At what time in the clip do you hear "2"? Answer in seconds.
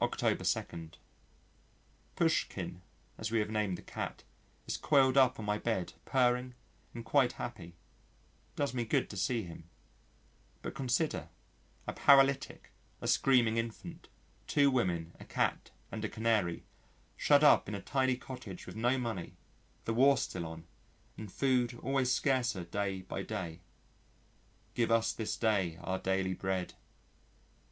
0.44-0.90